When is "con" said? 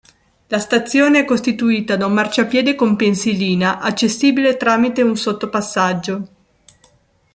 2.73-2.95